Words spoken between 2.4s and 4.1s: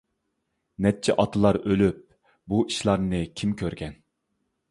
بۇ ئىشلارنى كىم كۆرگەن.